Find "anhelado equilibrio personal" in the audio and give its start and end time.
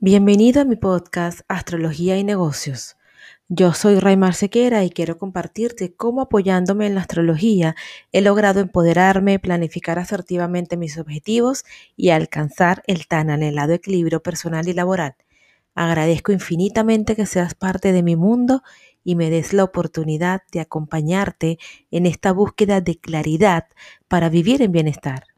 13.30-14.68